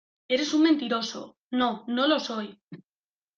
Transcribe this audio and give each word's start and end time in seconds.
¡Eres 0.33 0.51
un 0.55 0.63
mentiroso!¡ 0.63 1.37
no, 1.59 1.85
no 1.87 2.07
lo 2.07 2.19
soy! 2.19 2.59